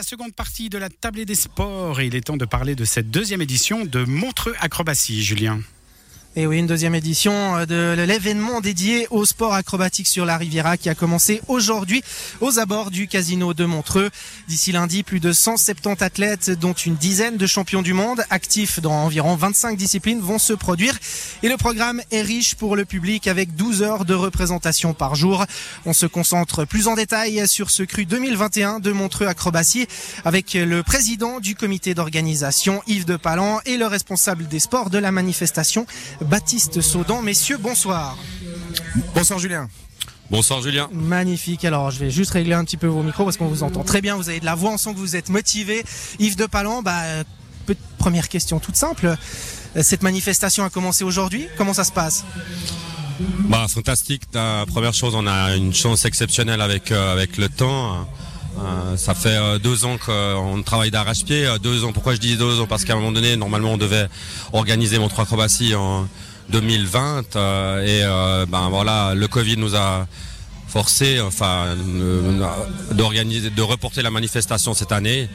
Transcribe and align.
la 0.00 0.04
seconde 0.04 0.32
partie 0.32 0.70
de 0.70 0.78
la 0.78 0.88
table 0.88 1.26
des 1.26 1.34
sports 1.34 2.00
et 2.00 2.06
il 2.06 2.16
est 2.16 2.22
temps 2.22 2.38
de 2.38 2.46
parler 2.46 2.74
de 2.74 2.86
cette 2.86 3.10
deuxième 3.10 3.42
édition 3.42 3.84
de 3.84 4.02
Montreux 4.04 4.54
Acrobatie, 4.58 5.22
Julien. 5.22 5.60
Et 6.36 6.46
oui, 6.46 6.58
une 6.58 6.68
deuxième 6.68 6.94
édition 6.94 7.56
euh, 7.56 7.66
de 7.66 8.02
l'événement 8.02 8.60
dédié 8.60 9.08
au 9.10 9.24
sport 9.24 9.52
acrobatique 9.52 10.06
sur 10.06 10.24
la 10.24 10.36
Riviera 10.36 10.76
qui 10.76 10.88
a 10.88 10.94
commencé 10.94 11.42
aujourd'hui 11.48 12.04
aux 12.40 12.60
abords 12.60 12.92
du 12.92 13.08
casino 13.08 13.52
de 13.52 13.64
Montreux. 13.64 14.10
D'ici 14.46 14.70
lundi, 14.70 15.02
plus 15.02 15.18
de 15.18 15.32
170 15.32 16.00
athlètes, 16.04 16.50
dont 16.50 16.72
une 16.72 16.94
dizaine 16.94 17.36
de 17.36 17.46
champions 17.48 17.82
du 17.82 17.94
monde, 17.94 18.22
actifs 18.30 18.78
dans 18.78 18.92
environ 18.92 19.34
25 19.34 19.76
disciplines, 19.76 20.20
vont 20.20 20.38
se 20.38 20.52
produire. 20.52 20.96
Et 21.42 21.48
le 21.48 21.56
programme 21.56 22.00
est 22.12 22.22
riche 22.22 22.54
pour 22.54 22.76
le 22.76 22.84
public 22.84 23.26
avec 23.26 23.56
12 23.56 23.82
heures 23.82 24.04
de 24.04 24.14
représentation 24.14 24.94
par 24.94 25.16
jour. 25.16 25.44
On 25.84 25.92
se 25.92 26.06
concentre 26.06 26.64
plus 26.64 26.86
en 26.86 26.94
détail 26.94 27.48
sur 27.48 27.70
ce 27.70 27.82
cru 27.82 28.06
2021 28.06 28.78
de 28.78 28.92
Montreux 28.92 29.26
Acrobatie 29.26 29.88
avec 30.24 30.54
le 30.54 30.84
président 30.84 31.40
du 31.40 31.56
comité 31.56 31.92
d'organisation, 31.94 32.84
Yves 32.86 33.04
de 33.04 33.16
Palan, 33.16 33.60
et 33.66 33.76
le 33.76 33.86
responsable 33.86 34.46
des 34.46 34.60
sports 34.60 34.90
de 34.90 34.98
la 34.98 35.10
manifestation, 35.10 35.86
Baptiste 36.22 36.80
Saudan. 36.80 37.22
Messieurs, 37.22 37.58
bonsoir. 37.58 38.16
Bonsoir 39.14 39.38
Julien. 39.38 39.68
Bonsoir 40.30 40.62
Julien. 40.62 40.88
Magnifique. 40.92 41.64
Alors 41.64 41.90
je 41.90 41.98
vais 41.98 42.10
juste 42.10 42.30
régler 42.32 42.54
un 42.54 42.64
petit 42.64 42.76
peu 42.76 42.86
vos 42.86 43.02
micros 43.02 43.24
parce 43.24 43.36
qu'on 43.36 43.48
vous 43.48 43.62
entend 43.62 43.82
très 43.82 44.00
bien. 44.00 44.16
Vous 44.16 44.28
avez 44.28 44.40
de 44.40 44.44
la 44.44 44.54
voix, 44.54 44.70
on 44.70 44.78
sent 44.78 44.94
que 44.94 44.98
vous 44.98 45.16
êtes 45.16 45.28
motivé. 45.28 45.84
Yves 46.18 46.36
de 46.36 46.46
Palan, 46.46 46.82
bah, 46.82 47.02
première 47.98 48.28
question 48.28 48.60
toute 48.60 48.76
simple. 48.76 49.16
Cette 49.80 50.02
manifestation 50.02 50.64
a 50.64 50.70
commencé 50.70 51.04
aujourd'hui. 51.04 51.48
Comment 51.56 51.74
ça 51.74 51.84
se 51.84 51.92
passe? 51.92 52.24
Bah, 53.48 53.66
fantastique. 53.68 54.22
La 54.32 54.64
première 54.66 54.94
chose, 54.94 55.14
on 55.14 55.26
a 55.26 55.56
une 55.56 55.74
chance 55.74 56.04
exceptionnelle 56.04 56.60
avec, 56.60 56.90
euh, 56.90 57.12
avec 57.12 57.36
le 57.36 57.48
temps. 57.48 58.08
Euh, 58.60 58.96
ça 58.96 59.14
fait 59.14 59.36
euh, 59.36 59.58
deux 59.58 59.84
ans 59.84 59.96
qu'on 59.98 60.62
travaille 60.62 60.90
d'arrache-pied. 60.90 61.46
Euh, 61.46 61.58
deux 61.58 61.84
ans. 61.84 61.92
Pourquoi 61.92 62.14
je 62.14 62.20
dis 62.20 62.36
deux 62.36 62.60
ans? 62.60 62.66
Parce 62.66 62.84
qu'à 62.84 62.92
un 62.92 62.96
moment 62.96 63.12
donné, 63.12 63.36
normalement, 63.36 63.72
on 63.72 63.78
devait 63.78 64.08
organiser 64.52 64.98
mon 64.98 65.08
trois 65.08 65.24
acrobatie 65.24 65.74
en 65.74 66.08
2020 66.50 67.36
et 67.86 68.02
ben 68.48 68.68
voilà, 68.70 69.14
le 69.14 69.28
Covid 69.28 69.56
nous 69.56 69.76
a 69.76 70.08
forcé, 70.66 71.20
enfin, 71.20 71.76
de 71.76 73.62
reporter 73.62 74.02
la 74.02 74.10
manifestation 74.10 74.74
cette 74.74 74.90
année 74.90 75.28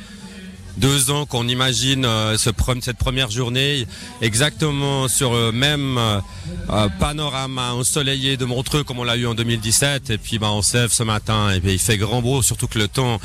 deux 0.77 1.11
ans 1.11 1.25
qu'on 1.25 1.47
imagine 1.47 2.05
euh, 2.05 2.37
ce, 2.37 2.49
cette 2.81 2.97
première 2.97 3.31
journée 3.31 3.87
exactement 4.21 5.07
sur 5.07 5.33
le 5.33 5.51
même 5.51 5.97
euh, 5.97 6.89
panorama 6.99 7.73
ensoleillé 7.73 8.37
de 8.37 8.45
Montreux 8.45 8.83
comme 8.83 8.99
on 8.99 9.03
l'a 9.03 9.17
eu 9.17 9.25
en 9.25 9.35
2017 9.35 10.09
et 10.09 10.17
puis 10.17 10.39
bah, 10.39 10.51
on 10.51 10.61
se 10.61 10.87
ce 10.87 11.03
matin 11.03 11.51
et 11.51 11.59
puis 11.59 11.73
il 11.73 11.79
fait 11.79 11.97
grand 11.97 12.21
beau 12.21 12.41
surtout 12.41 12.67
que 12.67 12.79
le 12.79 12.87
temps 12.87 13.19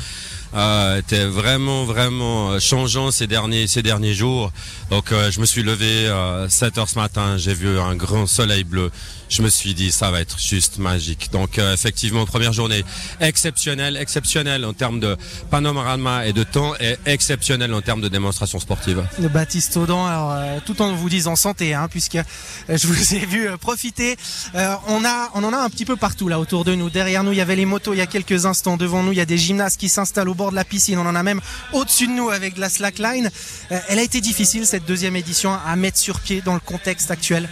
euh, 0.53 0.99
était 0.99 1.25
vraiment 1.25 1.85
vraiment 1.85 2.59
changeant 2.59 3.11
ces 3.11 3.27
derniers 3.27 3.67
ces 3.67 3.83
derniers 3.83 4.13
jours 4.13 4.51
donc 4.89 5.11
je 5.11 5.39
me 5.39 5.45
suis 5.45 5.63
levé 5.63 6.07
à 6.07 6.47
7 6.49 6.77
heures 6.77 6.89
ce 6.89 6.99
matin 6.99 7.37
j'ai 7.37 7.53
vu 7.53 7.79
un 7.79 7.95
grand 7.95 8.27
soleil 8.27 8.63
bleu 8.63 8.91
je 9.31 9.41
me 9.41 9.49
suis 9.49 9.73
dit 9.73 9.91
ça 9.91 10.11
va 10.11 10.19
être 10.19 10.37
juste 10.39 10.77
magique. 10.77 11.29
Donc 11.31 11.57
euh, 11.57 11.73
effectivement 11.73 12.25
première 12.25 12.51
journée 12.51 12.83
exceptionnelle, 13.21 13.95
exceptionnelle 13.95 14.65
en 14.65 14.73
termes 14.73 14.99
de 14.99 15.15
panorama 15.49 16.27
et 16.27 16.33
de 16.33 16.43
temps 16.43 16.73
et 16.79 16.97
exceptionnelle 17.05 17.73
en 17.73 17.81
termes 17.81 18.01
de 18.01 18.09
démonstration 18.09 18.59
sportive. 18.59 19.07
Le 19.19 19.29
Baptiste 19.29 19.77
Audan, 19.77 20.05
alors 20.05 20.31
euh, 20.33 20.59
tout 20.65 20.81
en 20.81 20.93
vous 20.93 21.09
disant 21.09 21.37
santé, 21.37 21.73
hein, 21.73 21.87
puisque 21.89 22.15
euh, 22.15 22.21
je 22.67 22.87
vous 22.87 23.15
ai 23.15 23.19
vu 23.19 23.47
profiter. 23.59 24.17
on 24.53 25.05
a, 25.05 25.29
on 25.33 25.43
en 25.45 25.53
a 25.53 25.57
un 25.57 25.69
petit 25.69 25.85
peu 25.85 25.95
partout 25.95 26.27
là 26.27 26.39
autour 26.39 26.65
de 26.65 26.75
nous. 26.75 26.89
Derrière 26.89 27.23
nous, 27.23 27.31
il 27.31 27.37
y 27.37 27.41
avait 27.41 27.55
les 27.55 27.65
motos 27.65 27.93
il 27.93 27.97
y 27.97 28.01
a 28.01 28.07
quelques 28.07 28.45
instants. 28.45 28.75
Devant 28.75 29.01
nous, 29.01 29.13
il 29.13 29.17
y 29.17 29.21
a 29.21 29.25
des 29.25 29.37
gymnastes 29.37 29.79
qui 29.79 29.87
s'installent 29.87 30.29
au 30.29 30.33
de 30.49 30.55
la 30.55 30.65
piscine. 30.65 30.97
On 30.97 31.05
en 31.05 31.15
a 31.15 31.21
même 31.21 31.41
au-dessus 31.73 32.07
de 32.07 32.13
nous 32.13 32.29
avec 32.29 32.55
de 32.55 32.59
la 32.59 32.69
slackline. 32.69 33.29
elle 33.69 33.99
a 33.99 34.01
été 34.01 34.21
difficile 34.21 34.65
cette 34.65 34.85
deuxième 34.85 35.15
édition 35.15 35.55
à 35.65 35.75
mettre 35.75 35.99
sur 35.99 36.19
pied 36.19 36.41
dans 36.41 36.55
le 36.55 36.59
contexte 36.59 37.11
actuel. 37.11 37.47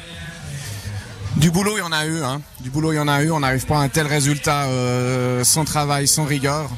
Du 1.35 1.51
boulot, 1.51 1.77
il 1.77 1.79
y 1.79 1.83
en 1.83 1.91
a 1.91 2.05
eu. 2.05 2.23
Hein. 2.23 2.41
Du 2.59 2.69
boulot, 2.69 2.91
il 2.91 2.95
y 2.95 2.99
en 2.99 3.07
a 3.07 3.21
eu. 3.21 3.31
On 3.31 3.41
n'arrive 3.41 3.65
pas 3.65 3.77
à 3.77 3.81
un 3.81 3.89
tel 3.89 4.07
résultat 4.07 4.65
euh, 4.65 5.43
sans 5.43 5.63
travail, 5.63 6.07
sans 6.07 6.25
rigueur. 6.25 6.69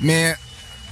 Mais 0.00 0.34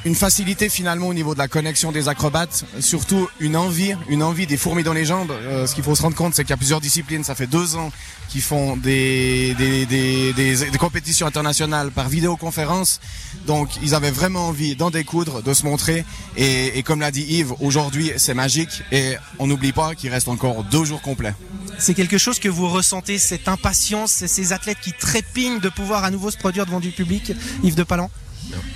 une 0.04 0.14
facilité 0.14 0.68
finalement 0.68 1.08
au 1.08 1.14
niveau 1.14 1.34
de 1.34 1.38
la 1.38 1.48
connexion 1.48 1.92
des 1.92 2.08
acrobates, 2.08 2.64
surtout 2.80 3.28
une 3.38 3.56
envie, 3.56 3.94
une 4.08 4.22
envie 4.22 4.46
des 4.46 4.56
fourmis 4.56 4.82
dans 4.82 4.92
les 4.92 5.04
jambes. 5.04 5.30
Euh, 5.30 5.66
ce 5.66 5.74
qu'il 5.74 5.84
faut 5.84 5.94
se 5.94 6.02
rendre 6.02 6.16
compte, 6.16 6.34
c'est 6.34 6.42
qu'il 6.42 6.50
y 6.50 6.54
a 6.54 6.56
plusieurs 6.56 6.80
disciplines. 6.80 7.22
Ça 7.22 7.34
fait 7.34 7.46
deux 7.46 7.76
ans 7.76 7.92
qu'ils 8.28 8.42
font 8.42 8.76
des 8.76 9.54
des, 9.54 10.78
compétitions 10.78 11.26
internationales 11.26 11.90
par 11.90 12.08
vidéoconférence. 12.08 13.00
Donc 13.46 13.70
ils 13.82 13.94
avaient 13.94 14.10
vraiment 14.10 14.48
envie 14.48 14.74
d'en 14.74 14.90
découdre, 14.90 15.42
de 15.42 15.54
se 15.54 15.64
montrer. 15.64 16.04
Et, 16.36 16.78
et 16.78 16.82
comme 16.82 17.00
l'a 17.00 17.10
dit 17.10 17.22
Yves, 17.28 17.52
aujourd'hui 17.60 18.10
c'est 18.16 18.34
magique 18.34 18.82
et 18.90 19.14
on 19.38 19.46
n'oublie 19.46 19.72
pas 19.72 19.94
qu'il 19.94 20.10
reste 20.10 20.28
encore 20.28 20.64
deux 20.64 20.84
jours 20.84 21.02
complets. 21.02 21.34
C'est 21.78 21.94
quelque 21.94 22.18
chose 22.18 22.38
que 22.38 22.48
vous 22.48 22.68
ressentez, 22.68 23.18
cette 23.18 23.48
impatience, 23.48 24.26
ces 24.26 24.52
athlètes 24.52 24.78
qui 24.82 24.92
trépignent 24.92 25.60
de 25.60 25.68
pouvoir 25.68 26.04
à 26.04 26.10
nouveau 26.10 26.30
se 26.30 26.36
produire 26.36 26.66
devant 26.66 26.80
du 26.80 26.90
public, 26.90 27.32
Yves 27.62 27.74
de 27.74 27.82
Palan 27.82 28.10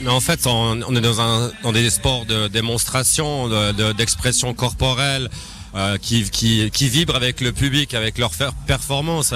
en 0.07 0.21
fait, 0.21 0.47
on, 0.47 0.95
est 0.95 1.01
dans, 1.01 1.21
un, 1.21 1.51
dans 1.63 1.73
des 1.73 1.91
sports 1.91 2.27
de 2.27 2.49
démonstration, 2.49 3.49
d'expression 3.95 4.55
corporelle. 4.55 5.29
Euh, 5.77 5.99
qui, 5.99 6.25
qui, 6.31 6.71
qui 6.71 6.89
vibrent 6.89 7.17
avec 7.17 7.43
le 7.43 7.53
public, 7.53 7.93
avec 7.93 8.17
leur 8.17 8.31
performance. 8.67 9.35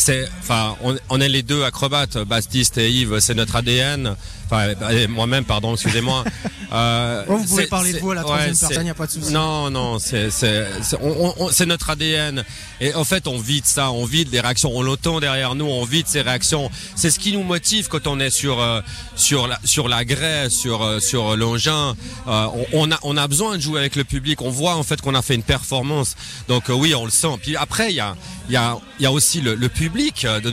C'est, 0.00 0.26
enfin, 0.40 0.76
on, 0.82 0.96
on, 1.10 1.20
est 1.20 1.28
les 1.28 1.42
deux 1.42 1.62
acrobates, 1.62 2.16
Baptiste 2.16 2.78
et 2.78 2.90
Yves, 2.90 3.20
c'est 3.20 3.34
notre 3.34 3.56
ADN. 3.56 4.16
Enfin, 4.46 4.72
moi-même, 5.08 5.44
pardon, 5.44 5.74
excusez-moi. 5.74 6.24
Euh, 6.72 7.24
vous 7.26 7.44
pouvez 7.46 7.66
parler 7.66 7.92
de 7.92 7.98
vous 7.98 8.12
à 8.12 8.14
la 8.14 8.22
troisième 8.22 8.56
personne, 8.56 8.82
il 8.82 8.84
n'y 8.84 8.90
a 8.90 8.94
pas 8.94 9.06
de 9.06 9.10
souci. 9.10 9.32
Non, 9.32 9.70
non, 9.70 9.98
c'est 9.98 11.66
notre 11.66 11.90
ADN. 11.90 12.44
Et 12.80 12.94
en 12.94 13.04
fait, 13.04 13.26
on 13.26 13.38
vit 13.38 13.60
ça, 13.64 13.90
on 13.90 14.04
vit 14.04 14.24
des 14.24 14.40
réactions, 14.40 14.70
on 14.72 14.82
l'entend 14.82 15.18
derrière 15.18 15.54
nous, 15.54 15.66
on 15.66 15.84
vit 15.84 16.04
ces 16.06 16.22
réactions. 16.22 16.70
C'est 16.94 17.10
ce 17.10 17.18
qui 17.18 17.32
nous 17.32 17.42
motive 17.42 17.88
quand 17.88 18.06
on 18.06 18.20
est 18.20 18.30
sur 18.30 18.60
euh, 18.60 18.80
sur 19.16 19.48
la 19.48 19.58
sur 19.64 19.88
la 19.88 20.04
grève, 20.04 20.48
sur 20.50 20.82
euh, 20.82 21.00
sur 21.00 21.36
l'engin. 21.36 21.96
Euh, 22.28 22.46
on, 22.72 22.92
a 22.92 22.98
on 23.02 23.16
a 23.16 23.26
besoin 23.26 23.56
de 23.56 23.60
jouer 23.60 23.80
avec 23.80 23.96
le 23.96 24.04
public. 24.04 24.40
On 24.40 24.50
voit 24.50 24.76
en 24.76 24.84
fait 24.84 25.00
qu'on 25.00 25.16
a 25.16 25.22
fait 25.22 25.34
une 25.34 25.42
performance. 25.42 26.14
Donc 26.46 26.64
oui, 26.68 26.94
on 26.94 27.04
le 27.04 27.10
sent. 27.10 27.36
Puis 27.42 27.56
après, 27.56 27.90
il 27.90 27.96
y 27.96 28.00
a 28.00 28.14
il 28.48 28.52
y 28.52 28.56
a 28.56 28.78
il 28.98 29.02
y 29.02 29.06
a 29.06 29.12
aussi 29.12 29.40
le, 29.40 29.56
le 29.56 29.68
public. 29.68 29.89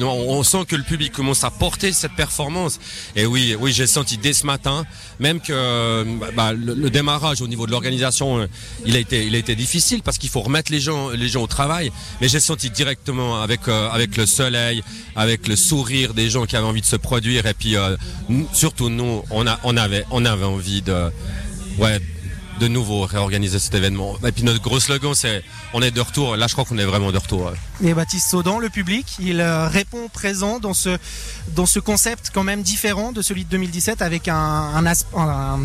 On, 0.01 0.05
on 0.05 0.43
sent 0.43 0.65
que 0.67 0.75
le 0.75 0.83
public 0.83 1.11
commence 1.11 1.43
à 1.43 1.51
porter 1.51 1.91
cette 1.91 2.13
performance. 2.13 2.79
Et 3.15 3.25
oui, 3.25 3.55
oui, 3.59 3.71
j'ai 3.73 3.87
senti 3.87 4.17
dès 4.17 4.33
ce 4.33 4.45
matin, 4.45 4.85
même 5.19 5.39
que 5.39 6.03
bah, 6.35 6.53
le, 6.53 6.89
démarrage 6.89 7.41
au 7.41 7.47
niveau 7.47 7.65
de 7.65 7.71
l'organisation, 7.71 8.39
euh, 8.39 8.47
il 8.85 8.95
a 8.95 8.99
été, 8.99 9.55
difficile 9.55 10.01
parce 10.03 10.17
qu'il 10.17 10.29
faut 10.29 10.41
remettre 10.41 10.71
les 10.71 10.79
gens, 10.79 11.11
au 11.35 11.47
travail. 11.47 11.91
Mais 12.21 12.27
j'ai 12.27 12.39
senti 12.39 12.69
directement 12.69 13.41
avec 13.41 13.67
euh, 13.67 13.89
le 14.17 14.25
soleil, 14.25 14.83
avec 15.15 15.47
le 15.47 15.55
sourire 15.55 16.13
des 16.13 16.29
gens 16.29 16.45
qui 16.45 16.55
avaient 16.55 16.65
envie 16.65 16.81
de 16.81 16.85
se 16.85 16.95
produire 16.95 17.45
et 17.45 17.53
puis 17.53 17.75
euh, 17.75 17.95
surtout 18.53 18.89
nous, 18.89 19.23
on 19.31 19.77
avait, 19.77 20.05
envie 20.11 20.81
de, 20.81 21.11
de 22.59 22.68
nouveau 22.68 23.01
réorganiser 23.06 23.59
cet 23.59 23.75
événement. 23.75 24.16
Et 24.25 24.31
puis 24.31 24.44
notre 24.44 24.62
gros 24.62 24.79
slogan, 24.79 25.13
c'est 25.13 25.44
on 25.73 25.81
est 25.81 25.91
de 25.91 26.01
retour. 26.01 26.35
Là, 26.35 26.47
je 26.47 26.53
crois 26.53 26.66
qu'on 26.66 26.78
est 26.78 26.85
vraiment 26.85 27.12
de 27.12 27.18
retour. 27.18 27.51
Et 27.84 27.94
Baptiste 27.94 28.29
Saudan, 28.29 28.59
le 28.59 28.69
public, 28.69 29.06
il 29.19 29.41
euh, 29.41 29.68
répond 29.68 30.09
présent 30.09 30.59
dans 30.59 30.73
ce, 30.73 30.97
dans 31.56 31.66
ce 31.66 31.79
concept 31.79 32.31
quand 32.34 32.44
même 32.44 32.62
différent 32.62 33.12
de 33.12 33.22
celui 33.22 33.46
de 33.46 33.50
2017 33.50 34.01
avec 34.01 34.28
un, 34.28 34.35
un, 34.35 34.85
un 34.85 34.94
un 35.16 35.59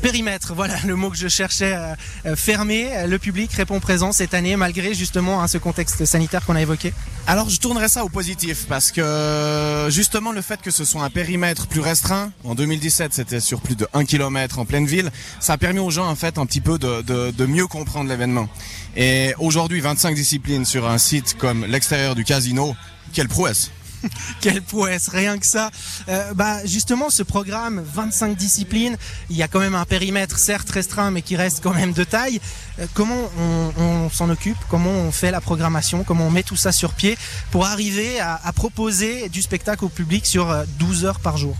périmètre, 0.00 0.54
voilà 0.54 0.74
le 0.84 0.96
mot 0.96 1.10
que 1.10 1.16
je 1.16 1.28
cherchais, 1.28 1.74
euh, 1.74 1.94
euh, 2.26 2.36
fermé. 2.36 2.90
Le 3.06 3.18
public 3.18 3.52
répond 3.52 3.80
présent 3.80 4.12
cette 4.12 4.34
année 4.34 4.56
malgré 4.56 4.94
justement 4.94 5.42
hein, 5.42 5.48
ce 5.48 5.58
contexte 5.58 6.04
sanitaire 6.04 6.44
qu'on 6.44 6.56
a 6.56 6.62
évoqué. 6.62 6.92
Alors 7.26 7.48
je 7.48 7.58
tournerai 7.58 7.88
ça 7.88 8.04
au 8.04 8.08
positif 8.08 8.66
parce 8.68 8.92
que 8.92 9.88
justement 9.90 10.32
le 10.32 10.42
fait 10.42 10.60
que 10.60 10.70
ce 10.70 10.84
soit 10.84 11.02
un 11.02 11.10
périmètre 11.10 11.66
plus 11.66 11.80
restreint, 11.80 12.30
en 12.44 12.54
2017 12.54 13.14
c'était 13.14 13.40
sur 13.40 13.60
plus 13.60 13.76
de 13.76 13.86
1 13.94 14.04
km 14.04 14.58
en 14.58 14.64
pleine 14.64 14.86
ville, 14.86 15.10
ça 15.40 15.54
a 15.54 15.58
permis 15.58 15.80
aux 15.80 15.90
gens 15.90 16.08
en 16.08 16.16
fait 16.16 16.38
un 16.38 16.46
petit 16.46 16.60
peu 16.60 16.78
de 16.78 17.46
mieux 17.46 17.66
comprendre 17.66 18.08
l'événement. 18.08 18.48
Et 18.96 19.34
aujourd'hui 19.38 19.80
25 19.80 20.14
disciplines 20.14 20.64
sur 20.64 20.88
un 20.88 20.98
site 20.98 21.36
comme 21.38 21.64
l'extérieur 21.64 22.14
du 22.14 22.24
casino, 22.24 22.76
quelle 23.12 23.28
prouesse 23.28 23.70
Quelle 24.40 24.62
prouesse, 24.62 25.08
rien 25.08 25.38
que 25.38 25.46
ça. 25.46 25.70
Euh, 26.08 26.34
bah 26.34 26.64
justement, 26.64 27.10
ce 27.10 27.22
programme, 27.22 27.82
25 27.84 28.36
disciplines, 28.36 28.96
il 29.30 29.36
y 29.36 29.42
a 29.42 29.48
quand 29.48 29.60
même 29.60 29.74
un 29.74 29.84
périmètre 29.84 30.38
certes 30.38 30.70
restreint, 30.70 31.10
mais 31.10 31.22
qui 31.22 31.36
reste 31.36 31.62
quand 31.62 31.74
même 31.74 31.92
de 31.92 32.04
taille. 32.04 32.40
Euh, 32.78 32.86
comment 32.94 33.30
on, 33.78 34.10
s'en 34.10 34.30
occupe? 34.30 34.58
Comment 34.68 34.90
on 34.90 35.12
fait 35.12 35.30
la 35.30 35.40
programmation? 35.40 36.04
Comment 36.04 36.26
on 36.26 36.30
met 36.30 36.42
tout 36.42 36.56
ça 36.56 36.72
sur 36.72 36.94
pied 36.94 37.16
pour 37.50 37.66
arriver 37.66 38.20
à, 38.20 38.52
proposer 38.54 39.28
du 39.28 39.42
spectacle 39.42 39.84
au 39.84 39.88
public 39.88 40.26
sur 40.26 40.54
12 40.78 41.04
euh, 41.04 41.08
heures 41.08 41.20
par 41.20 41.36
jour? 41.36 41.56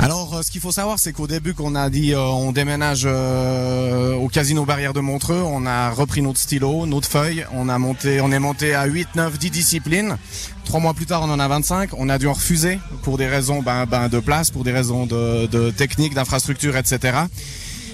Alors, 0.00 0.36
euh, 0.36 0.42
ce 0.42 0.50
qu'il 0.52 0.60
faut 0.60 0.70
savoir, 0.70 0.98
c'est 0.98 1.12
qu'au 1.12 1.26
début, 1.26 1.54
qu'on 1.54 1.74
a 1.74 1.90
dit 1.90 2.14
euh, 2.14 2.20
on 2.20 2.52
déménage 2.52 3.02
euh, 3.04 4.14
au 4.14 4.28
casino 4.28 4.64
Barrière 4.64 4.92
de 4.92 5.00
Montreux, 5.00 5.42
on 5.44 5.66
a 5.66 5.90
repris 5.90 6.22
notre 6.22 6.38
stylo, 6.38 6.86
notre 6.86 7.08
feuille, 7.08 7.44
on 7.52 7.68
a 7.68 7.78
monté, 7.78 8.20
on 8.20 8.30
est 8.30 8.38
monté 8.38 8.74
à 8.74 8.84
8, 8.84 9.08
9, 9.16 9.38
10 9.38 9.50
disciplines. 9.50 10.16
Trois 10.64 10.78
mois 10.78 10.94
plus 10.94 11.06
tard, 11.06 11.22
on 11.24 11.30
en 11.30 11.40
a 11.40 11.48
25. 11.48 11.90
On 11.98 12.08
a 12.08 12.18
dû 12.18 12.28
en 12.28 12.34
refuser 12.34 12.78
pour 13.02 13.18
des 13.18 13.26
raisons 13.26 13.60
ben, 13.60 13.86
ben, 13.86 14.08
de 14.08 14.20
place, 14.20 14.50
pour 14.50 14.62
des 14.62 14.72
raisons 14.72 15.04
de, 15.04 15.46
de 15.46 15.70
technique, 15.70 16.14
d'infrastructure, 16.14 16.76
etc. 16.76 17.18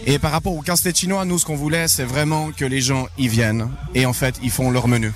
Et 0.07 0.19
par 0.19 0.33
rapport 0.33 0.55
au 0.55 0.61
casse 0.61 0.87
chinois, 0.93 1.25
nous, 1.25 1.39
ce 1.39 1.47
qu'on 1.47 1.57
voulait, 1.57 1.89
c'est 1.89 2.05
vraiment 2.05 2.51
que 2.51 2.67
les 2.67 2.83
gens 2.83 3.07
y 3.17 3.29
viennent 3.29 3.71
et 3.95 4.05
en 4.05 4.13
fait, 4.13 4.35
ils 4.43 4.51
font 4.51 4.71
leur 4.71 4.89
menu. 4.89 5.13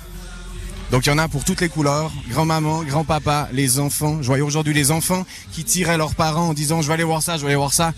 Donc 0.91 1.05
il 1.05 1.09
y 1.09 1.11
en 1.11 1.17
a 1.19 1.27
pour 1.27 1.43
toutes 1.43 1.61
les 1.61 1.69
couleurs, 1.69 2.11
grand-maman, 2.29 2.83
grand-papa, 2.83 3.49
les 3.53 3.79
enfants. 3.79 4.21
Je 4.21 4.27
voyais 4.27 4.41
aujourd'hui 4.41 4.73
les 4.73 4.89
enfants 4.89 5.25
qui 5.51 5.63
tiraient 5.63 5.97
leurs 5.97 6.15
parents 6.15 6.49
en 6.49 6.53
disant 6.53 6.81
je 6.81 6.87
vais 6.87 6.95
aller 6.95 7.03
voir 7.03 7.21
ça, 7.21 7.37
je 7.37 7.41
vais 7.41 7.47
aller 7.47 7.55
voir 7.55 7.73
ça. 7.73 7.93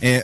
Et 0.00 0.22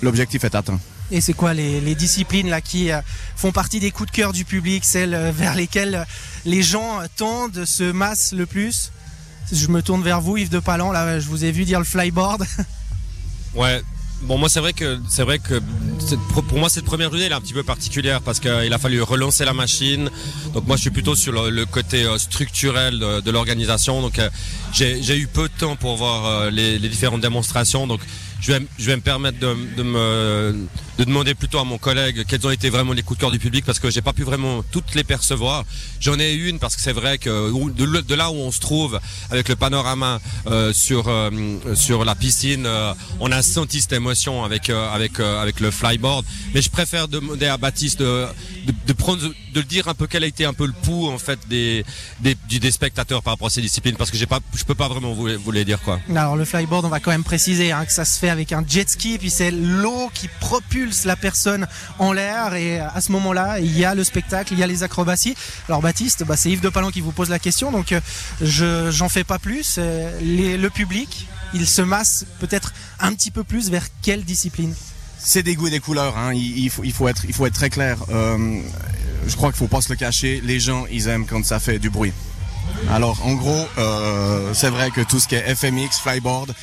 l'objectif 0.00 0.44
est 0.44 0.54
atteint. 0.54 0.78
Et 1.10 1.20
c'est 1.20 1.32
quoi 1.32 1.52
les, 1.54 1.80
les, 1.80 1.96
disciplines 1.96 2.48
là 2.48 2.60
qui 2.60 2.92
euh, 2.92 3.00
font 3.34 3.50
partie 3.50 3.80
des 3.80 3.90
coups 3.90 4.12
de 4.12 4.16
cœur 4.16 4.32
du 4.32 4.44
public, 4.44 4.84
celles 4.84 5.12
euh, 5.12 5.32
vers 5.32 5.56
lesquelles 5.56 6.06
les 6.44 6.62
gens 6.62 7.00
tendent, 7.16 7.64
se 7.64 7.90
massent 7.90 8.32
le 8.32 8.46
plus? 8.46 8.92
Je 9.50 9.66
me 9.66 9.82
tourne 9.82 10.04
vers 10.04 10.20
vous, 10.20 10.36
Yves 10.36 10.50
de 10.50 10.60
Palan, 10.60 10.92
là 10.92 11.18
je 11.18 11.26
vous 11.28 11.44
ai 11.44 11.50
vu 11.50 11.64
dire 11.64 11.80
le 11.80 11.84
flyboard. 11.84 12.46
Ouais, 13.54 13.82
Bon, 14.22 14.36
moi, 14.36 14.48
c'est 14.48 14.60
vrai 14.60 14.72
que 14.72 14.98
c'est 15.08 15.22
vrai 15.22 15.38
que 15.38 15.60
pour 16.48 16.58
moi 16.58 16.68
cette 16.68 16.84
première 16.84 17.10
journée 17.10 17.26
elle 17.26 17.32
est 17.32 17.34
un 17.34 17.40
petit 17.40 17.52
peu 17.52 17.62
particulière 17.62 18.20
parce 18.20 18.40
qu'il 18.40 18.72
a 18.72 18.78
fallu 18.78 19.00
relancer 19.02 19.44
la 19.44 19.54
machine. 19.54 20.10
Donc 20.52 20.66
moi, 20.66 20.76
je 20.76 20.82
suis 20.82 20.90
plutôt 20.90 21.14
sur 21.14 21.32
le, 21.32 21.66
côté 21.66 22.04
euh, 22.04 22.18
structurel 22.18 22.98
de, 22.98 23.30
l'organisation. 23.30 24.02
Donc 24.02 24.18
euh, 24.18 24.28
j'ai 24.72 25.16
eu 25.16 25.26
peu 25.26 25.48
de 25.48 25.54
temps 25.58 25.76
pour 25.76 25.96
voir 25.96 26.26
euh, 26.26 26.50
les, 26.50 26.78
les 26.78 26.88
différentes 26.88 27.22
démonstrations. 27.22 27.86
Donc 27.86 28.00
je 28.40 28.52
vais, 28.52 28.60
je 28.78 28.86
vais 28.86 28.96
me 28.96 29.02
permettre 29.02 29.38
de, 29.38 29.56
de, 29.76 29.82
me 29.82 30.66
de 30.98 31.04
demander 31.04 31.34
plutôt 31.34 31.58
à 31.58 31.64
mon 31.64 31.78
collègue 31.78 32.24
quels 32.26 32.46
ont 32.46 32.50
été 32.50 32.70
vraiment 32.70 32.92
les 32.92 33.02
coups 33.02 33.18
de 33.18 33.20
cœur 33.22 33.30
du 33.30 33.38
public 33.38 33.64
parce 33.64 33.78
que 33.78 33.90
j'ai 33.90 34.02
pas 34.02 34.12
pu 34.12 34.22
vraiment 34.22 34.62
toutes 34.70 34.94
les 34.94 35.04
percevoir. 35.04 35.64
J'en 36.00 36.18
ai 36.18 36.32
une 36.32 36.58
parce 36.58 36.76
que 36.76 36.82
c'est 36.82 36.92
vrai 36.92 37.18
que 37.18 37.50
de, 37.70 38.14
là 38.14 38.30
où 38.30 38.34
on 38.34 38.50
se 38.52 38.60
trouve 38.60 39.00
avec 39.30 39.48
le 39.48 39.56
panorama 39.56 40.20
euh, 40.46 40.72
sur 40.72 41.08
euh, 41.08 41.30
sur 41.74 42.04
la 42.04 42.14
piscine, 42.14 42.64
euh, 42.66 42.92
on 43.20 43.30
a 43.32 43.42
senti 43.42 43.80
cette 43.80 43.92
émotion 43.92 44.44
avec 44.44 44.70
euh, 44.70 44.90
avec 44.90 45.20
euh, 45.20 45.42
avec 45.42 45.60
le 45.60 45.70
flyboard. 45.70 46.24
Mais 46.54 46.62
je 46.62 46.70
préfère 46.70 47.08
demander 47.08 47.46
à 47.46 47.56
Baptiste 47.56 48.00
de, 48.00 48.26
de, 48.66 48.72
de 48.86 48.92
prendre 48.92 49.22
de 49.52 49.60
le 49.60 49.66
dire 49.66 49.88
un 49.88 49.94
peu 49.94 50.06
quel 50.06 50.24
a 50.24 50.26
été 50.26 50.44
un 50.44 50.52
peu 50.54 50.66
le 50.66 50.72
pouls 50.72 51.08
en 51.08 51.18
fait 51.18 51.38
des 51.48 51.84
des, 52.20 52.36
des 52.48 52.70
spectateurs 52.70 53.22
par 53.22 53.34
rapport 53.34 53.48
à 53.48 53.50
ces 53.50 53.60
disciplines 53.60 53.96
parce 53.96 54.10
que 54.10 54.16
j'ai 54.16 54.26
pas 54.26 54.40
je 54.54 54.64
peux 54.64 54.74
pas 54.74 54.88
vraiment 54.88 55.12
vous, 55.12 55.28
vous 55.38 55.50
les 55.52 55.64
dire 55.64 55.80
quoi. 55.82 56.00
Alors 56.10 56.36
le 56.36 56.44
flyboard, 56.44 56.84
on 56.84 56.88
va 56.88 57.00
quand 57.00 57.10
même 57.10 57.24
préciser 57.24 57.72
hein, 57.72 57.84
que 57.84 57.92
ça 57.92 58.04
se 58.04 58.18
fait 58.18 58.30
avec 58.30 58.52
un 58.52 58.64
jet 58.66 58.88
ski, 58.88 59.18
puis 59.18 59.30
c'est 59.30 59.50
l'eau 59.50 60.10
qui 60.14 60.28
propulse 60.40 61.04
la 61.04 61.16
personne 61.16 61.66
en 61.98 62.12
l'air, 62.12 62.54
et 62.54 62.78
à 62.78 63.00
ce 63.00 63.12
moment-là, 63.12 63.60
il 63.60 63.76
y 63.76 63.84
a 63.84 63.94
le 63.94 64.04
spectacle, 64.04 64.52
il 64.52 64.58
y 64.58 64.62
a 64.62 64.66
les 64.66 64.82
acrobaties. 64.82 65.34
Alors 65.68 65.80
Baptiste, 65.80 66.24
bah, 66.24 66.36
c'est 66.36 66.50
Yves 66.50 66.60
de 66.60 66.68
Palan 66.68 66.90
qui 66.90 67.00
vous 67.00 67.12
pose 67.12 67.28
la 67.30 67.38
question, 67.38 67.72
donc 67.72 67.92
euh, 67.92 68.00
je 68.40 68.90
j'en 68.90 69.08
fais 69.08 69.24
pas 69.24 69.38
plus. 69.38 69.78
Les, 70.20 70.56
le 70.56 70.70
public, 70.70 71.26
il 71.54 71.66
se 71.66 71.82
masse 71.82 72.26
peut-être 72.38 72.72
un 72.98 73.12
petit 73.14 73.30
peu 73.30 73.44
plus 73.44 73.70
vers 73.70 73.86
quelle 74.02 74.24
discipline? 74.24 74.74
C'est 75.18 75.42
des 75.42 75.54
goûts 75.54 75.66
et 75.66 75.70
des 75.70 75.80
couleurs. 75.80 76.16
Hein. 76.16 76.32
Il, 76.32 76.58
il, 76.58 76.70
faut, 76.70 76.82
il, 76.82 76.92
faut 76.92 77.06
être, 77.08 77.24
il 77.26 77.34
faut 77.34 77.46
être 77.46 77.54
très 77.54 77.68
clair. 77.68 77.98
Euh, 78.10 78.60
je 79.26 79.36
crois 79.36 79.50
qu'il 79.50 79.58
faut 79.58 79.68
pas 79.68 79.80
se 79.80 79.88
le 79.90 79.96
cacher. 79.96 80.40
Les 80.44 80.60
gens, 80.60 80.84
ils 80.90 81.08
aiment 81.08 81.26
quand 81.26 81.44
ça 81.44 81.60
fait 81.60 81.78
du 81.78 81.90
bruit. 81.90 82.12
Alors, 82.90 83.24
en 83.26 83.34
gros, 83.34 83.66
euh, 83.78 84.52
c'est 84.54 84.70
vrai 84.70 84.90
que 84.90 85.00
tout 85.00 85.20
ce 85.20 85.28
qui 85.28 85.34
est 85.34 85.54
FMX, 85.54 85.98
flyboard, 86.02 86.54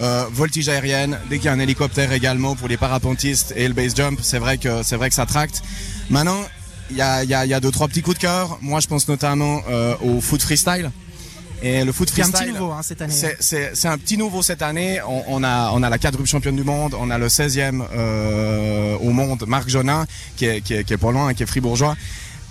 euh, 0.00 0.26
voltige 0.32 0.68
aérienne, 0.68 1.18
dès 1.28 1.36
qu'il 1.36 1.46
y 1.46 1.48
a 1.48 1.52
un 1.52 1.58
hélicoptère 1.58 2.12
également 2.12 2.54
pour 2.54 2.68
les 2.68 2.76
parapentistes 2.76 3.52
et 3.56 3.66
le 3.66 3.74
base 3.74 3.94
jump, 3.96 4.18
c'est 4.22 4.38
vrai 4.38 4.58
que 4.58 4.82
c'est 4.82 4.96
vrai 4.96 5.08
que 5.08 5.14
ça 5.14 5.26
tracte. 5.26 5.62
Maintenant, 6.10 6.40
il 6.90 6.96
y 6.96 7.02
a, 7.02 7.24
y, 7.24 7.34
a, 7.34 7.46
y 7.46 7.54
a 7.54 7.60
deux 7.60 7.70
trois 7.70 7.88
petits 7.88 8.02
coups 8.02 8.16
de 8.16 8.22
cœur. 8.22 8.58
Moi, 8.60 8.80
je 8.80 8.86
pense 8.86 9.08
notamment 9.08 9.62
euh, 9.68 9.94
au 10.02 10.20
foot 10.20 10.42
freestyle. 10.42 10.90
Et 11.66 11.84
le 11.84 11.90
foot 11.90 12.08
freestyle, 12.10 12.36
un 12.36 12.38
petit 12.38 12.52
nouveau 12.52 12.72
hein, 12.72 12.80
cette 12.82 13.02
année. 13.02 13.14
C'est 13.40 13.88
un 13.88 13.98
petit 13.98 14.16
nouveau 14.16 14.42
cette 14.42 14.62
année. 14.62 15.00
On, 15.06 15.24
on, 15.26 15.42
a 15.42 15.72
on 15.72 15.82
a 15.82 15.90
la 15.90 15.98
quadruple 15.98 16.28
championne 16.28 16.54
du 16.54 16.62
monde, 16.62 16.94
on 16.98 17.10
a 17.10 17.18
le 17.18 17.26
16e 17.26 17.82
euh, 17.92 18.96
au 18.98 19.10
monde, 19.10 19.44
Marc 19.48 19.68
Jonin, 19.68 20.06
qui 20.36 20.44
est, 20.46 20.60
qui 20.60 20.74
est, 20.74 20.84
qui 20.84 20.92
est 20.92 20.98
pas 20.98 21.10
loin, 21.10 21.34
qui 21.34 21.42
est 21.42 21.46
fribourgeois. 21.46 21.96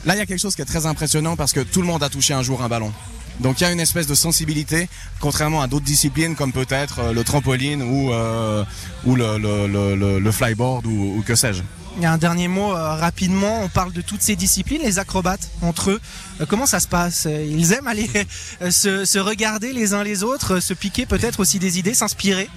Là, 0.06 0.16
il 0.16 0.18
y 0.18 0.22
a 0.22 0.26
quelque 0.26 0.40
chose 0.40 0.56
qui 0.56 0.62
est 0.62 0.66
très 0.66 0.86
impressionnant 0.86 1.38
parce 1.38 1.54
que 1.54 1.62
tout 1.62 1.82
le 1.82 1.88
monde 1.88 2.04
a 2.04 2.10
touché 2.10 2.34
un 2.34 2.44
jour 2.44 2.62
un 2.62 2.68
ballon. 2.68 2.92
Donc 3.40 3.60
il 3.60 3.64
y 3.64 3.68
a 3.68 3.72
une 3.72 3.80
espèce 3.80 4.08
de 4.08 4.16
sensibilité, 4.16 4.88
contrairement 5.20 5.62
à 5.62 5.68
d'autres 5.68 5.86
disciplines 5.86 6.36
comme 6.36 6.52
peut-être 6.52 7.00
euh, 7.00 7.14
le 7.14 7.24
trampoline 7.24 7.82
ou, 7.84 8.12
euh, 8.12 8.64
ou 9.06 9.16
le, 9.16 9.38
le, 9.38 9.68
le, 9.96 10.20
le, 10.20 10.32
flyboard 10.32 10.86
ou, 10.86 11.18
ou 11.18 11.24
que 11.26 11.36
sais-je. 11.36 11.64
Y 12.00 12.06
a 12.06 12.12
un 12.12 12.18
dernier 12.18 12.50
mot 12.50 12.74
euh, 12.74 12.96
rapidement. 12.96 13.62
On 13.64 13.70
parle 13.70 13.94
de 13.94 14.02
toutes 14.02 14.22
ces 14.22 14.36
disciplines, 14.36 14.82
les 14.82 15.00
acrobates 15.00 15.50
entre 15.62 15.92
eux. 15.92 16.02
Euh, 16.42 16.46
comment 16.46 16.66
ça 16.66 16.82
se 16.82 16.90
passe? 16.90 17.26
Ils 17.26 17.72
aiment 17.72 17.88
aller 17.88 18.10
euh, 18.62 18.70
se, 18.70 19.06
se, 19.06 19.18
regarder 19.18 19.72
les 19.72 19.94
uns 19.94 20.04
les 20.04 20.22
autres, 20.24 20.60
se 20.60 20.74
piquer 20.74 21.06
peut-être 21.06 21.40
aussi 21.40 21.58
des 21.58 21.80
idées, 21.80 21.94
s'inspirer? 21.94 22.50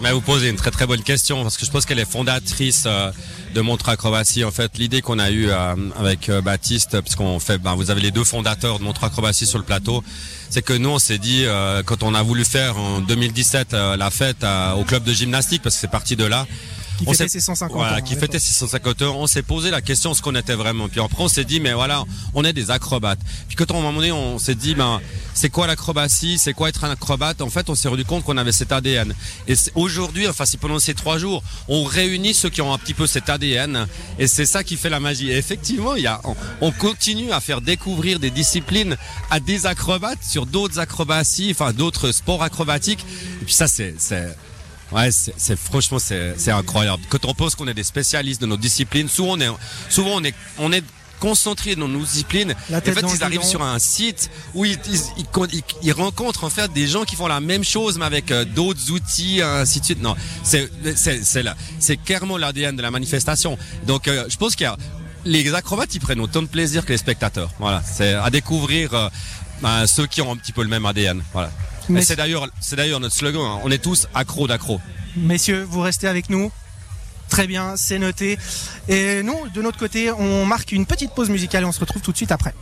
Mais 0.00 0.12
vous 0.12 0.20
posez 0.20 0.50
une 0.50 0.56
très 0.56 0.70
très 0.70 0.86
bonne 0.86 1.02
question 1.02 1.42
parce 1.42 1.56
que 1.56 1.66
je 1.66 1.70
pense 1.70 1.84
qu'elle 1.84 1.98
est 1.98 2.10
fondatrice 2.10 2.86
de 3.54 3.60
Montre 3.60 3.88
Acrobatie. 3.88 4.44
En 4.44 4.50
fait, 4.50 4.76
l'idée 4.76 5.02
qu'on 5.02 5.20
a 5.20 5.30
eue 5.30 5.50
avec 5.96 6.30
Baptiste, 6.42 7.00
puisqu'on 7.00 7.38
fait, 7.38 7.58
ben, 7.58 7.76
vous 7.76 7.92
avez 7.92 8.00
les 8.00 8.10
deux 8.10 8.24
fondateurs 8.24 8.80
de 8.80 8.84
Montre 8.84 9.04
Acrobatie 9.04 9.46
sur 9.46 9.56
le 9.56 9.64
plateau, 9.64 10.02
c'est 10.50 10.62
que 10.62 10.72
nous 10.72 10.90
on 10.90 10.98
s'est 10.98 11.18
dit 11.18 11.46
quand 11.86 12.02
on 12.02 12.12
a 12.12 12.22
voulu 12.24 12.44
faire 12.44 12.76
en 12.76 13.00
2017 13.00 13.72
la 13.72 14.10
fête 14.10 14.44
au 14.76 14.82
club 14.82 15.04
de 15.04 15.12
gymnastique 15.12 15.62
parce 15.62 15.76
que 15.76 15.80
c'est 15.80 15.90
parti 15.90 16.16
de 16.16 16.24
là 16.24 16.44
qui 16.98 17.04
fêtait 17.06 17.28
ses 17.28 17.40
150 17.40 17.76
voilà, 17.76 17.98
ans. 17.98 18.00
Qui 18.02 18.14
fêtait 18.14 18.38
ses 18.38 18.52
150 18.52 19.02
ans. 19.02 19.16
On 19.18 19.26
s'est 19.26 19.42
posé 19.42 19.70
la 19.70 19.80
question 19.80 20.14
ce 20.14 20.22
qu'on 20.22 20.34
était 20.34 20.54
vraiment. 20.54 20.88
Puis 20.88 21.00
après 21.00 21.22
on 21.22 21.28
s'est 21.28 21.44
dit 21.44 21.60
mais 21.60 21.72
voilà, 21.72 22.04
on 22.34 22.44
est 22.44 22.52
des 22.52 22.70
acrobates. 22.70 23.18
Puis 23.48 23.56
quand 23.56 23.70
à 23.70 23.74
un 23.74 23.80
moment 23.80 23.92
donné 23.92 24.12
on 24.12 24.38
s'est 24.38 24.54
dit 24.54 24.74
ben 24.74 25.00
c'est 25.34 25.50
quoi 25.50 25.66
l'acrobatie, 25.66 26.38
c'est 26.38 26.52
quoi 26.52 26.68
être 26.68 26.84
un 26.84 26.90
acrobate? 26.90 27.40
En 27.40 27.50
fait 27.50 27.68
on 27.70 27.74
s'est 27.74 27.88
rendu 27.88 28.04
compte 28.04 28.24
qu'on 28.24 28.36
avait 28.36 28.52
cet 28.52 28.72
ADN. 28.72 29.14
Et 29.48 29.54
aujourd'hui, 29.74 30.28
enfin 30.28 30.44
c'est 30.44 30.58
pendant 30.58 30.78
ces 30.78 30.94
trois 30.94 31.18
jours, 31.18 31.42
on 31.68 31.84
réunit 31.84 32.34
ceux 32.34 32.50
qui 32.50 32.62
ont 32.62 32.72
un 32.72 32.78
petit 32.78 32.94
peu 32.94 33.06
cet 33.06 33.28
ADN. 33.28 33.86
Et 34.18 34.26
c'est 34.26 34.46
ça 34.46 34.64
qui 34.64 34.76
fait 34.76 34.90
la 34.90 35.00
magie. 35.00 35.30
Et 35.30 35.36
effectivement, 35.36 35.94
il 35.96 36.02
y 36.02 36.06
a, 36.06 36.20
on, 36.24 36.36
on 36.60 36.70
continue 36.70 37.32
à 37.32 37.40
faire 37.40 37.60
découvrir 37.60 38.20
des 38.20 38.30
disciplines 38.30 38.96
à 39.30 39.40
des 39.40 39.66
acrobates 39.66 40.22
sur 40.22 40.46
d'autres 40.46 40.78
acrobaties, 40.78 41.50
enfin 41.50 41.72
d'autres 41.72 42.12
sports 42.12 42.42
acrobatiques. 42.42 43.04
Et 43.42 43.44
puis 43.44 43.54
ça 43.54 43.66
c'est 43.66 43.94
Ouais, 44.94 45.10
c'est 45.10 45.56
franchement 45.56 45.98
c'est 45.98 46.50
incroyable. 46.50 47.02
Quand 47.08 47.24
on 47.24 47.34
pense 47.34 47.54
qu'on 47.54 47.68
est 47.68 47.74
des 47.74 47.84
spécialistes 47.84 48.40
de 48.40 48.46
nos 48.46 48.56
disciplines, 48.56 49.08
souvent 49.08 49.34
on 49.36 49.40
est 49.40 49.50
souvent 49.88 50.12
on 50.14 50.24
est 50.24 50.34
on 50.58 50.72
est 50.72 50.84
concentré 51.20 51.74
dans 51.74 51.88
nos 51.88 52.00
disciplines. 52.00 52.54
En 52.72 52.80
fait, 52.80 53.00
ils 53.14 53.24
arrivent 53.24 53.42
sur 53.42 53.62
un 53.62 53.78
site 53.78 54.30
où 54.52 54.64
ils, 54.64 54.78
ils, 54.90 55.00
ils, 55.52 55.62
ils, 55.82 55.92
rencontrent 55.92 56.44
en 56.44 56.50
fait 56.50 56.70
des 56.72 56.86
gens 56.86 57.04
qui 57.04 57.16
font 57.16 57.28
la 57.28 57.40
même 57.40 57.64
chose, 57.64 57.98
mais 57.98 58.04
avec 58.04 58.30
euh, 58.30 58.44
d'autres 58.44 58.90
outils, 58.90 59.40
ainsi 59.42 59.80
de 59.80 59.84
suite. 59.84 60.02
Non, 60.02 60.14
c'est 60.42 60.70
c'est 60.94 61.42
là, 61.42 61.56
c'est 61.78 61.96
clairement 61.96 62.36
l'ADN 62.36 62.76
de 62.76 62.82
la 62.82 62.90
manifestation. 62.90 63.56
Donc, 63.86 64.06
euh, 64.06 64.26
je 64.28 64.36
pense 64.36 64.54
qu'il 64.54 64.64
y 64.64 64.68
a 64.68 64.76
les 65.24 65.54
acrobates, 65.54 65.94
ils 65.94 66.00
prennent 66.00 66.20
autant 66.20 66.42
de 66.42 66.48
plaisir 66.48 66.84
que 66.84 66.92
les 66.92 66.98
spectateurs. 66.98 67.50
Voilà, 67.58 67.82
c'est 67.82 68.14
à 68.14 68.28
découvrir 68.28 68.92
euh, 68.92 69.08
ben, 69.62 69.86
ceux 69.86 70.06
qui 70.06 70.20
ont 70.20 70.30
un 70.30 70.36
petit 70.36 70.52
peu 70.52 70.62
le 70.62 70.68
même 70.68 70.84
ADN. 70.84 71.22
Voilà. 71.32 71.50
Mais 71.88 72.02
c'est 72.02 72.16
d'ailleurs, 72.16 72.48
c'est 72.60 72.76
d'ailleurs 72.76 73.00
notre 73.00 73.14
slogan. 73.14 73.42
Hein. 73.42 73.60
On 73.64 73.70
est 73.70 73.78
tous 73.78 74.08
accros 74.14 74.46
d'accros. 74.46 74.80
Messieurs, 75.16 75.66
vous 75.68 75.80
restez 75.80 76.08
avec 76.08 76.30
nous. 76.30 76.50
Très 77.28 77.46
bien, 77.46 77.74
c'est 77.76 77.98
noté. 77.98 78.38
Et 78.88 79.22
nous, 79.22 79.48
de 79.54 79.62
notre 79.62 79.78
côté, 79.78 80.10
on 80.10 80.44
marque 80.44 80.72
une 80.72 80.86
petite 80.86 81.12
pause 81.12 81.30
musicale 81.30 81.62
et 81.62 81.66
on 81.66 81.72
se 81.72 81.80
retrouve 81.80 82.02
tout 82.02 82.12
de 82.12 82.16
suite 82.16 82.32
après. 82.32 82.54